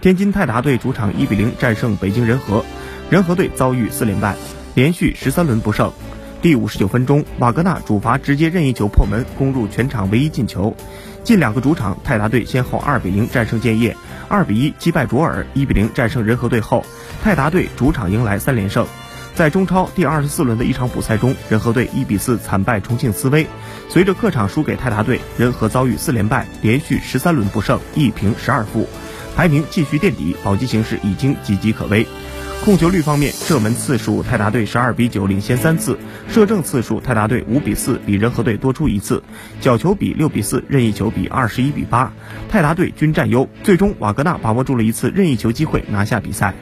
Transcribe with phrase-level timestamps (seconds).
[0.00, 2.64] 天津泰达队主场一比零战胜北京人和，
[3.10, 4.34] 人和队遭遇四连败，
[4.74, 5.92] 连续十三轮不胜。
[6.40, 10.74] 第五十九分钟，瓦格纳主罚直接任意球破门，攻入全场唯一进球。
[11.22, 13.94] 近两个主场，泰达队先后二比零战胜建业，
[14.26, 16.82] 二比一击败卓尔，一比零战胜人和队后，
[17.22, 18.86] 泰达队主场迎来三连胜。
[19.34, 23.46] 在中超第二十四轮的一场补赛中，人和队一比四惨败重庆斯威。
[23.90, 28.88] 随着客场输给泰达队，人和遭遇四连败，连续十三轮不胜，一平十二负。
[29.36, 32.06] 排名继续垫底，保级形势已经岌岌可危。
[32.62, 35.98] 控球率方面，射门次数泰达队十二比九领先三次，
[36.28, 39.22] 射正次数泰达队五比四比仁和队多出一次，
[39.62, 42.12] 角球比六比四，任意球比二十一比八，
[42.50, 43.48] 泰达队均占优。
[43.62, 46.54] 最终，瓦格纳把握住了一次任意球机会，拿下比赛。